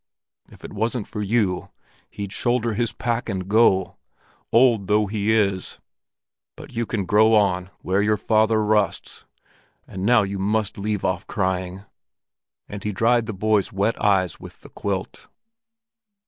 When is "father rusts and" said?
8.17-10.03